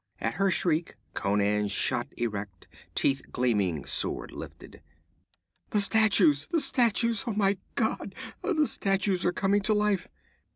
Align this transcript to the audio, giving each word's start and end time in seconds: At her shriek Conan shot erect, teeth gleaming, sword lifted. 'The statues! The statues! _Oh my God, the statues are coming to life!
At 0.19 0.33
her 0.33 0.49
shriek 0.49 0.95
Conan 1.13 1.67
shot 1.67 2.07
erect, 2.17 2.67
teeth 2.95 3.31
gleaming, 3.31 3.85
sword 3.85 4.31
lifted. 4.31 4.81
'The 5.69 5.79
statues! 5.79 6.47
The 6.47 6.59
statues! 6.59 7.25
_Oh 7.25 7.37
my 7.37 7.59
God, 7.75 8.15
the 8.41 8.65
statues 8.65 9.23
are 9.25 9.31
coming 9.31 9.61
to 9.61 9.75
life! 9.75 10.07